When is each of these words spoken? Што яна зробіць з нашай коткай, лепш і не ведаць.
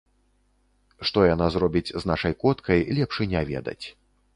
Што 1.11 1.19
яна 1.33 1.51
зробіць 1.57 1.85
з 1.93 2.03
нашай 2.13 2.33
коткай, 2.43 2.87
лепш 3.01 3.15
і 3.29 3.33
не 3.37 3.41
ведаць. 3.53 3.81